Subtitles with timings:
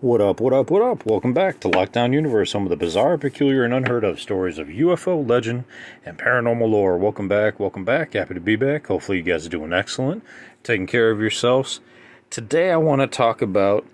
[0.00, 1.04] What up, what up, what up?
[1.04, 4.68] Welcome back to Lockdown Universe, home of the bizarre, peculiar, and unheard of stories of
[4.68, 5.64] UFO legend
[6.06, 6.96] and paranormal lore.
[6.96, 8.14] Welcome back, welcome back.
[8.14, 8.86] Happy to be back.
[8.86, 10.24] Hopefully, you guys are doing excellent,
[10.62, 11.80] taking care of yourselves.
[12.30, 13.84] Today, I want to talk about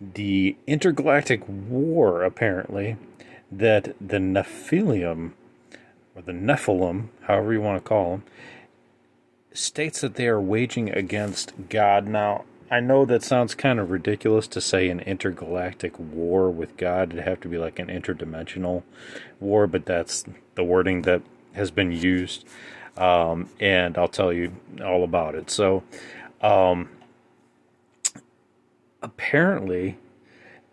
[0.00, 2.96] the intergalactic war, apparently,
[3.52, 5.34] that the Nephilim,
[6.16, 8.24] or the Nephilim, however you want to call them,
[9.52, 12.08] states that they are waging against God.
[12.08, 17.12] Now, I know that sounds kind of ridiculous to say an intergalactic war with God.
[17.12, 18.82] It'd have to be like an interdimensional
[19.40, 20.24] war, but that's
[20.54, 21.22] the wording that
[21.54, 22.44] has been used.
[22.96, 24.52] Um, and I'll tell you
[24.84, 25.50] all about it.
[25.50, 25.82] So,
[26.42, 26.90] um,
[29.00, 29.96] apparently,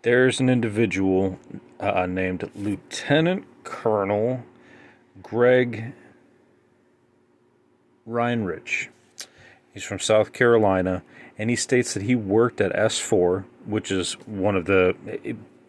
[0.02, 1.38] there's an individual
[1.80, 4.44] uh, named Lieutenant Colonel
[5.22, 5.94] Greg
[8.06, 8.88] Reinrich.
[9.72, 11.02] He's from South Carolina
[11.38, 14.96] and he states that he worked at S4, which is one of the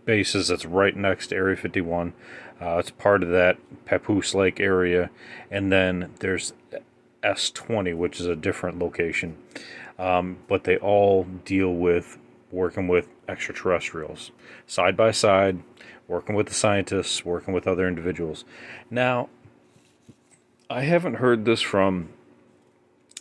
[0.05, 2.13] bases that's right next to Area 51.
[2.59, 5.09] Uh, it's part of that Papoose Lake area,
[5.51, 6.53] and then there's
[7.23, 9.38] S20, which is a different location.
[10.00, 12.17] Um, but they all deal with
[12.51, 14.31] working with extraterrestrials
[14.66, 15.59] side by side,
[16.07, 18.45] working with the scientists, working with other individuals.
[18.89, 19.29] Now,
[20.69, 22.09] I haven't heard this from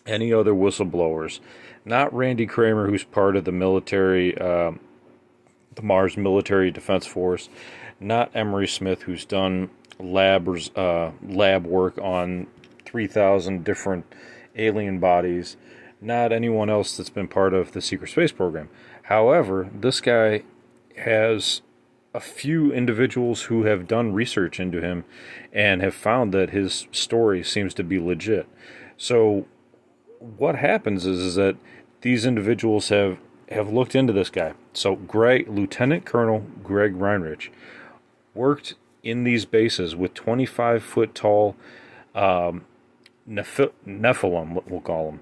[0.06, 1.40] any other whistleblowers
[1.86, 4.80] not Randy Cramer, who's part of the military, um,
[5.76, 7.48] the Mars Military Defense Force,
[8.00, 9.70] not Emery Smith, who's done
[10.00, 12.48] labs, uh, lab work on
[12.84, 14.04] 3,000 different
[14.56, 15.56] alien bodies,
[16.00, 18.68] not anyone else that's been part of the secret space program.
[19.04, 20.42] However, this guy
[20.98, 21.62] has
[22.12, 25.04] a few individuals who have done research into him
[25.52, 28.48] and have found that his story seems to be legit.
[28.96, 29.46] So,
[30.18, 31.56] what happens is, is that
[32.00, 33.18] these individuals have
[33.50, 34.54] have looked into this guy.
[34.72, 37.52] So Greg, Lieutenant Colonel Greg Reinrich,
[38.34, 41.54] worked in these bases with 25 foot tall
[42.14, 42.64] um,
[43.28, 45.20] Nephilim, we'll call them.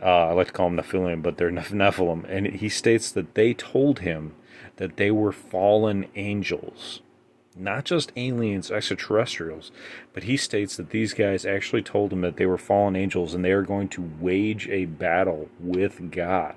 [0.00, 2.24] Uh, I like to call them Nephilim, but they're Nephilim.
[2.28, 4.34] And he states that they told him
[4.76, 7.00] that they were fallen angels
[7.56, 9.70] not just aliens, extraterrestrials,
[10.12, 13.44] but he states that these guys actually told him that they were fallen angels and
[13.44, 16.56] they are going to wage a battle with God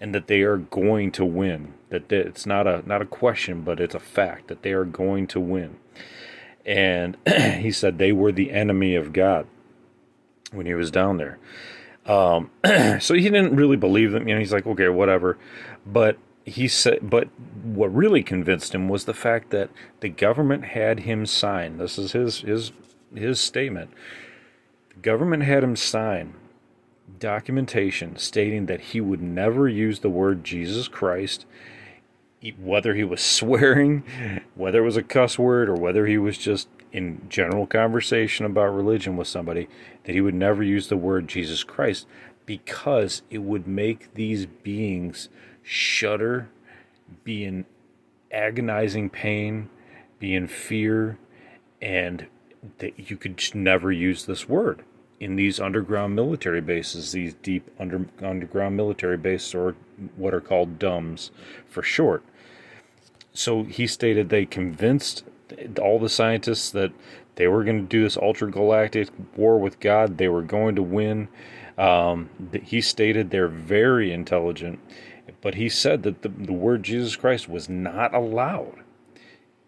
[0.00, 1.74] and that they are going to win.
[1.88, 5.26] That it's not a not a question, but it's a fact that they are going
[5.28, 5.76] to win.
[6.66, 9.46] And he said they were the enemy of God
[10.52, 11.38] when he was down there.
[12.04, 12.50] Um,
[13.00, 14.28] so he didn't really believe them.
[14.28, 15.38] You know, he's like, okay, whatever.
[15.86, 17.28] But he said, but
[17.62, 19.70] what really convinced him was the fact that
[20.00, 21.78] the government had him sign.
[21.78, 22.72] This is his his
[23.14, 23.90] his statement.
[24.90, 26.34] The government had him sign
[27.18, 31.46] documentation stating that he would never use the word Jesus Christ,
[32.58, 34.02] whether he was swearing,
[34.54, 38.74] whether it was a cuss word, or whether he was just in general conversation about
[38.74, 39.68] religion with somebody,
[40.04, 42.06] that he would never use the word Jesus Christ
[42.44, 45.28] because it would make these beings
[45.62, 46.48] shudder,
[47.24, 47.64] be in
[48.30, 49.68] agonizing pain,
[50.18, 51.18] be in fear,
[51.80, 52.26] and
[52.78, 54.82] that you could never use this word
[55.20, 59.76] in these underground military bases, these deep under, underground military bases, or
[60.16, 61.30] what are called DUMBs
[61.68, 62.24] for short.
[63.32, 65.24] So he stated they convinced
[65.80, 66.92] all the scientists that
[67.36, 70.18] They were going to do this ultra galactic war with God.
[70.18, 71.28] They were going to win.
[71.78, 72.28] Um,
[72.62, 74.78] he stated they're very intelligent,
[75.42, 78.78] but he said that the, the word Jesus Christ was not allowed.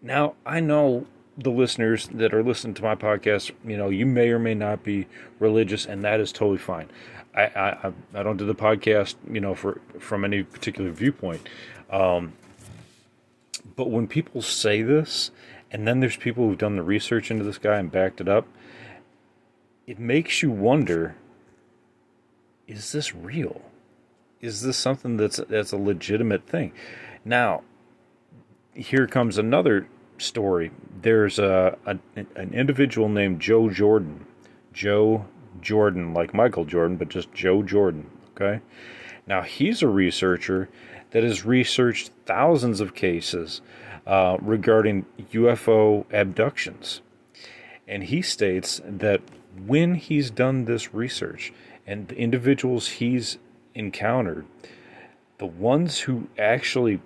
[0.01, 1.05] Now, I know
[1.37, 4.83] the listeners that are listening to my podcast, you know, you may or may not
[4.83, 5.05] be
[5.37, 6.89] religious, and that is totally fine.
[7.35, 11.47] I I, I don't do the podcast, you know, for from any particular viewpoint.
[11.89, 12.33] Um,
[13.75, 15.31] but when people say this,
[15.71, 18.47] and then there's people who've done the research into this guy and backed it up,
[19.85, 21.15] it makes you wonder:
[22.65, 23.61] Is this real?
[24.45, 26.71] Is this something that's that's a legitimate thing?
[27.23, 27.63] Now,
[28.75, 29.87] here comes another
[30.19, 30.69] story.
[31.01, 34.27] There's a, a an individual named Joe Jordan,
[34.71, 35.25] Joe
[35.61, 38.07] Jordan, like Michael Jordan, but just Joe Jordan.
[38.35, 38.61] Okay,
[39.25, 40.69] now he's a researcher
[41.09, 43.61] that has researched thousands of cases
[44.05, 47.01] uh, regarding UFO abductions,
[47.87, 49.21] and he states that
[49.65, 51.51] when he's done this research
[51.87, 53.39] and the individuals he's
[53.75, 54.45] encountered,
[55.37, 57.01] the ones who actually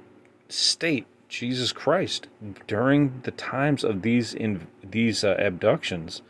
[0.48, 2.28] state Jesus Christ
[2.68, 6.22] during the times of these in these uh, abductions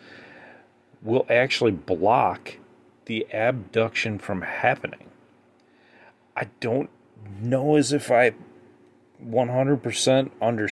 [1.01, 2.57] will actually block
[3.05, 5.09] the abduction from happening.
[6.35, 6.89] I don't
[7.41, 8.33] know as if I
[9.25, 10.78] 100% understand.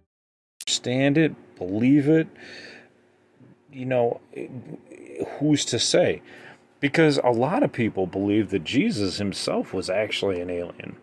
[0.81, 2.27] Stand it, believe it.
[3.71, 4.19] You know,
[5.37, 6.23] who's to say?
[6.79, 10.97] Because a lot of people believe that Jesus himself was actually an alien,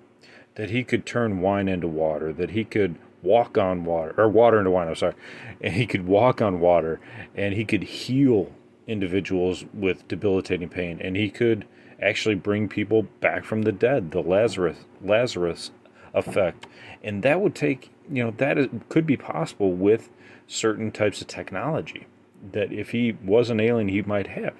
[0.57, 4.59] that he could turn wine into water, that he could walk on water or water
[4.59, 4.89] into wine.
[4.89, 5.15] I'm sorry,
[5.61, 6.99] and he could walk on water,
[7.37, 8.53] and he could heal
[8.89, 11.69] individuals with debilitating pain, and he could
[12.03, 15.71] actually bring people back from the dead, the Lazarus Lazarus
[16.13, 16.67] effect,
[17.01, 20.11] and that would take you know that is, could be possible with
[20.47, 22.07] certain types of technology
[22.53, 24.55] that if he was an alien he might have.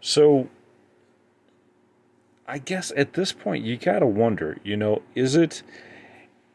[0.00, 0.48] So
[2.46, 5.62] I guess at this point you got to wonder, you know, is it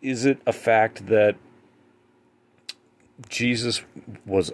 [0.02, 1.36] is it a fact that
[3.30, 3.82] Jesus
[4.26, 4.52] was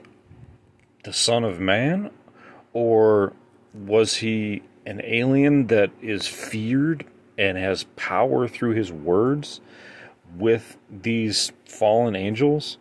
[1.04, 2.12] the Son of Man,
[2.72, 3.34] or
[3.74, 7.06] was he an alien that is feared
[7.38, 9.60] and has power through his words
[10.36, 12.78] with these fallen angels?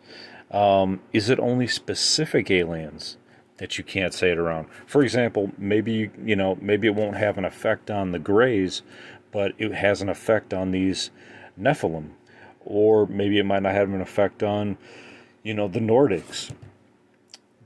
[0.51, 3.17] Um, is it only specific aliens
[3.57, 4.67] that you can't say it around?
[4.87, 8.83] For example, maybe you, you know maybe it won't have an effect on the Greys,
[9.31, 11.11] but it has an effect on these
[11.59, 12.11] Nephilim
[12.65, 14.79] or maybe it might not have an effect on,
[15.43, 16.51] you know, the Nordics,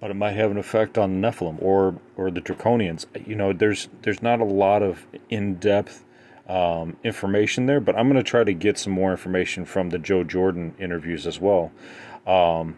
[0.00, 3.06] but it might have an effect on Nephilim or or the Draconians.
[3.26, 6.04] You know, there's there's not a lot of in depth
[6.48, 9.98] um, information there, but I'm going to try to get some more information from the
[9.98, 11.72] Joe Jordan interviews as well.
[12.26, 12.76] Um,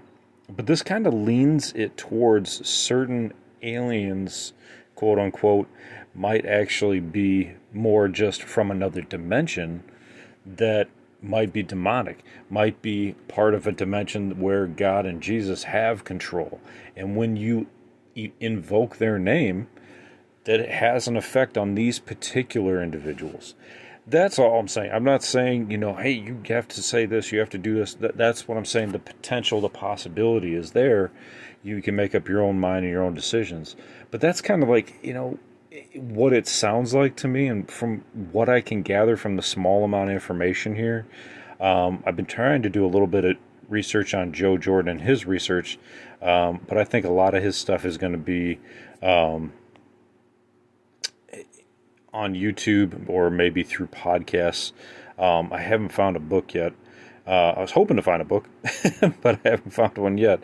[0.48, 4.52] but this kind of leans it towards certain aliens,
[4.94, 5.68] quote unquote,
[6.14, 9.84] might actually be more just from another dimension
[10.46, 10.88] that
[11.20, 16.60] might be demonic, might be part of a dimension where God and Jesus have control.
[16.96, 17.66] And when you
[18.40, 19.68] invoke their name,
[20.48, 23.54] that it has an effect on these particular individuals.
[24.06, 24.90] That's all I'm saying.
[24.90, 27.74] I'm not saying, you know, hey, you have to say this, you have to do
[27.74, 27.98] this.
[28.00, 28.92] That's what I'm saying.
[28.92, 31.10] The potential, the possibility is there.
[31.62, 33.76] You can make up your own mind and your own decisions.
[34.10, 35.38] But that's kind of like, you know,
[35.92, 37.98] what it sounds like to me, and from
[38.32, 41.06] what I can gather from the small amount of information here,
[41.60, 43.36] um, I've been trying to do a little bit of
[43.68, 45.78] research on Joe Jordan and his research,
[46.22, 48.60] um, but I think a lot of his stuff is going to be
[49.02, 49.52] um,
[52.12, 54.72] on YouTube or maybe through podcasts.
[55.18, 56.72] Um, I haven't found a book yet.
[57.26, 58.48] Uh, I was hoping to find a book,
[59.22, 60.40] but I haven't found one yet.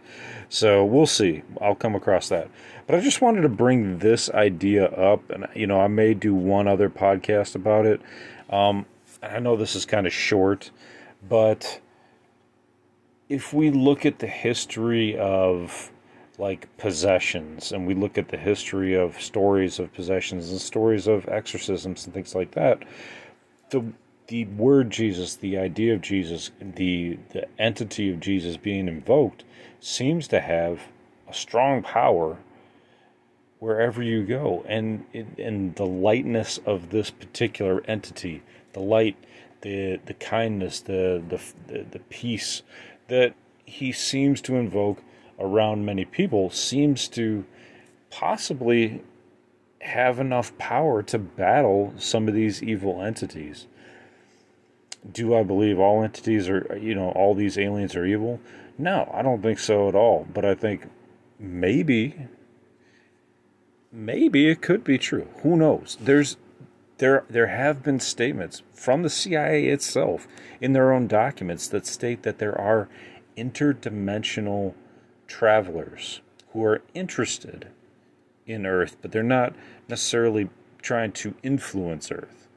[0.50, 1.42] So we'll see.
[1.60, 2.50] I'll come across that.
[2.86, 6.34] But I just wanted to bring this idea up, and you know, I may do
[6.34, 8.02] one other podcast about it.
[8.50, 8.84] Um,
[9.22, 10.70] I know this is kind of short,
[11.26, 11.80] but
[13.30, 15.90] if we look at the history of
[16.38, 21.28] like possessions and we look at the history of stories of possessions and stories of
[21.28, 22.82] exorcisms and things like that,
[23.70, 23.84] the
[24.26, 29.44] the word Jesus, the idea of Jesus, the the entity of Jesus being invoked
[29.80, 30.80] seems to have
[31.28, 32.38] a strong power
[33.58, 35.04] wherever you go, and
[35.38, 39.16] and the lightness of this particular entity, the light,
[39.60, 42.62] the the kindness, the the the, the peace
[43.08, 43.34] that
[43.66, 45.02] he seems to invoke
[45.38, 47.44] around many people seems to
[48.10, 49.02] possibly
[49.80, 53.66] have enough power to battle some of these evil entities.
[55.10, 58.40] Do I believe all entities are, you know, all these aliens are evil?
[58.78, 60.26] No, I don't think so at all.
[60.32, 60.88] But I think
[61.38, 62.14] maybe,
[63.92, 65.28] maybe it could be true.
[65.42, 65.98] Who knows?
[66.00, 66.38] There's,
[66.98, 70.26] there, there have been statements from the CIA itself
[70.60, 72.88] in their own documents that state that there are
[73.36, 74.74] interdimensional
[75.26, 76.20] travelers
[76.52, 77.68] who are interested
[78.46, 79.54] in Earth, but they're not
[79.88, 80.48] necessarily
[80.82, 82.48] trying to influence Earth.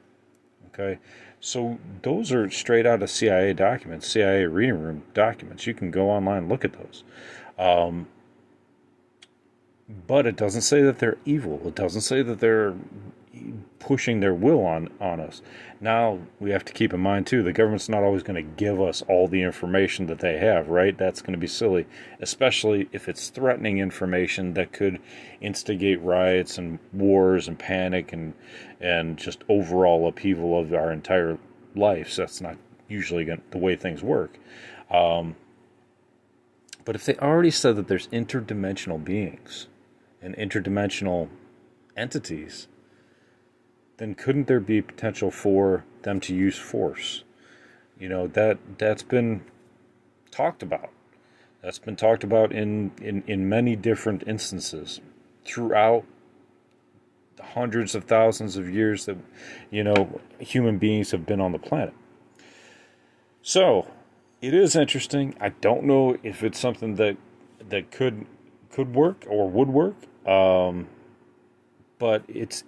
[0.68, 0.98] Okay,
[1.40, 5.66] so those are straight out of CIA documents, CIA reading room documents.
[5.66, 7.04] You can go online and look at those.
[7.58, 8.06] Um,
[10.06, 11.60] but it doesn't say that they're evil.
[11.66, 12.74] It doesn't say that they're
[13.78, 15.42] pushing their will on on us.
[15.80, 18.80] Now we have to keep in mind too, the government's not always going to give
[18.80, 20.96] us all the information that they have, right?
[20.96, 21.86] That's going to be silly,
[22.20, 25.00] especially if it's threatening information that could
[25.40, 28.34] instigate riots and wars and panic and
[28.80, 31.38] and just overall upheaval of our entire
[31.74, 32.14] lives.
[32.14, 32.56] So that's not
[32.88, 34.38] usually going the way things work.
[34.90, 35.36] Um,
[36.84, 39.68] but if they already said that there's interdimensional beings
[40.22, 41.28] and interdimensional
[41.96, 42.66] entities,
[43.98, 47.24] then couldn't there be potential for them to use force?
[47.98, 49.42] You know that that's been
[50.30, 50.90] talked about.
[51.62, 55.00] That's been talked about in in, in many different instances
[55.44, 56.04] throughout
[57.40, 59.16] hundreds of thousands of years that
[59.70, 61.94] you know human beings have been on the planet.
[63.42, 63.88] So
[64.40, 65.34] it is interesting.
[65.40, 67.16] I don't know if it's something that
[67.68, 68.26] that could
[68.70, 69.96] could work or would work.
[70.26, 70.88] Um,
[71.98, 72.62] but it's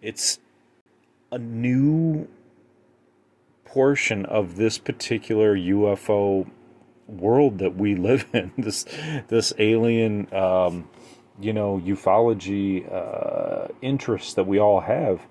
[0.00, 0.38] it's
[1.30, 2.28] a new
[3.64, 6.48] portion of this particular UFO
[7.06, 8.52] world that we live in.
[8.56, 8.84] This
[9.28, 10.88] this alien, um,
[11.40, 15.26] you know, ufology uh, interest that we all have.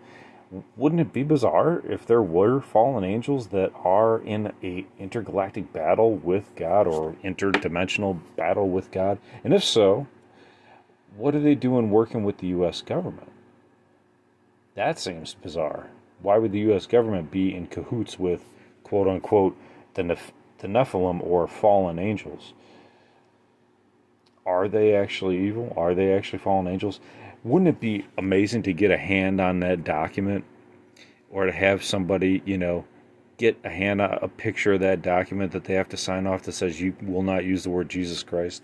[0.78, 6.16] Wouldn't it be bizarre if there were fallen angels that are in a intergalactic battle
[6.16, 9.20] with God or interdimensional battle with God?
[9.44, 10.08] And if so,
[11.18, 12.82] what are they doing working with the U.S.
[12.82, 13.30] government?
[14.78, 15.88] That seems bizarre.
[16.22, 16.86] Why would the U.S.
[16.86, 18.44] government be in cahoots with,
[18.84, 19.58] quote unquote,
[19.96, 22.54] the, Neph- the Nephilim or fallen angels?
[24.46, 25.74] Are they actually evil?
[25.76, 27.00] Are they actually fallen angels?
[27.44, 30.46] Wouldn't it be amazing to get a hand on that document
[31.32, 32.86] or to have somebody, you know,
[33.38, 36.44] get a hand on a picture of that document that they have to sign off
[36.44, 38.62] that says you will not use the word Jesus Christ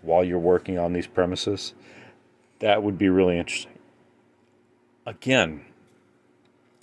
[0.00, 1.74] while you're working on these premises?
[2.60, 3.72] That would be really interesting
[5.06, 5.64] again,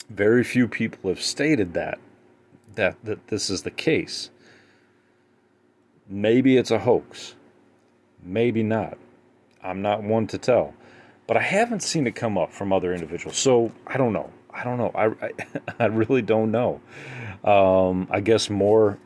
[0.09, 1.99] very few people have stated that
[2.75, 4.29] that that this is the case.
[6.07, 7.35] Maybe it's a hoax.
[8.23, 8.97] Maybe not.
[9.61, 10.73] I'm not one to tell.
[11.27, 13.37] But I haven't seen it come up from other individuals.
[13.37, 14.31] So I don't know.
[14.51, 14.91] I don't know.
[14.95, 15.31] I, I,
[15.79, 16.81] I really don't know.
[17.43, 18.97] Um, I guess more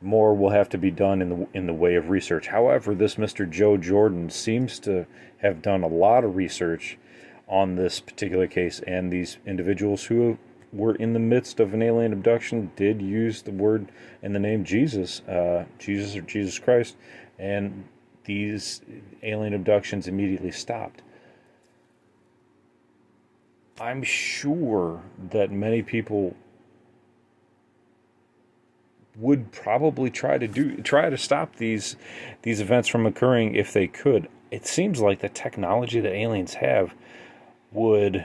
[0.00, 2.46] more will have to be done in the in the way of research.
[2.46, 3.48] However, this Mr.
[3.50, 5.06] Joe Jordan seems to
[5.38, 6.98] have done a lot of research
[7.48, 10.38] on this particular case, and these individuals who
[10.72, 13.90] were in the midst of an alien abduction did use the word
[14.22, 16.96] and the name Jesus, uh, Jesus or Jesus Christ,
[17.38, 17.84] and
[18.24, 18.80] these
[19.22, 21.02] alien abductions immediately stopped.
[23.80, 26.36] I'm sure that many people
[29.16, 31.96] would probably try to do try to stop these
[32.42, 34.28] these events from occurring if they could.
[34.50, 36.94] It seems like the technology that aliens have
[37.74, 38.24] would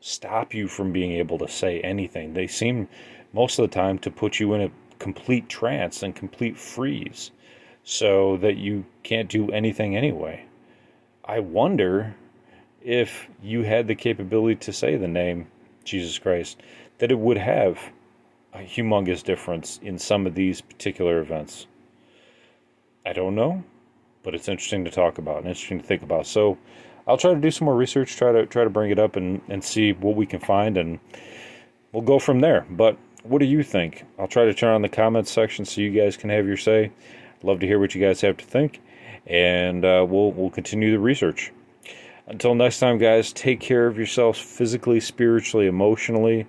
[0.00, 2.34] stop you from being able to say anything.
[2.34, 2.88] They seem
[3.32, 7.32] most of the time to put you in a complete trance and complete freeze
[7.82, 10.44] so that you can't do anything anyway.
[11.24, 12.14] I wonder
[12.82, 15.46] if you had the capability to say the name
[15.84, 16.60] Jesus Christ,
[16.98, 17.78] that it would have
[18.52, 21.66] a humongous difference in some of these particular events.
[23.04, 23.64] I don't know,
[24.22, 26.26] but it's interesting to talk about and interesting to think about.
[26.26, 26.58] So,
[27.06, 29.40] I'll try to do some more research, try to try to bring it up and,
[29.48, 31.00] and see what we can find, and
[31.92, 32.66] we'll go from there.
[32.70, 34.04] But what do you think?
[34.18, 36.92] I'll try to turn on the comments section so you guys can have your say.
[37.42, 38.80] Love to hear what you guys have to think,
[39.26, 41.52] and uh, we'll we'll continue the research.
[42.26, 46.46] Until next time, guys, take care of yourselves physically, spiritually, emotionally.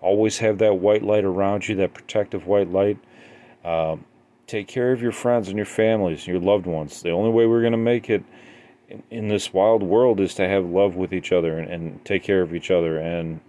[0.00, 2.96] Always have that white light around you, that protective white light.
[3.62, 4.06] Um,
[4.46, 7.02] take care of your friends and your families, your loved ones.
[7.02, 8.24] The only way we're going to make it
[9.10, 12.42] in this wild world is to have love with each other and, and take care
[12.42, 13.40] of each other and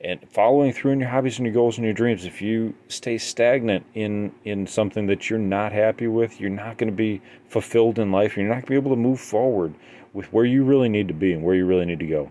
[0.00, 2.26] and following through in your hobbies and your goals and your dreams.
[2.26, 6.90] If you stay stagnant in in something that you're not happy with you're not going
[6.90, 8.36] to be fulfilled in life.
[8.36, 9.74] You're not going to be able to move forward
[10.12, 12.30] with where you really need to be and where you really need to go.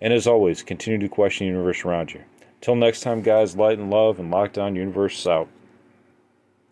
[0.00, 2.22] And as always continue to question the universe around you.
[2.60, 5.48] Until next time guys light and love and lockdown universe out